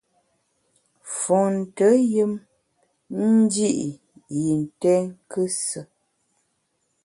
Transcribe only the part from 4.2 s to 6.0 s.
yi nté nkusù.